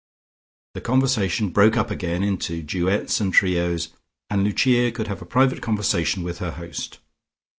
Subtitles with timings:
[0.73, 3.89] The conversation broke up again into duets and trios,
[4.31, 6.97] and Lucia could have a private conversation with her host.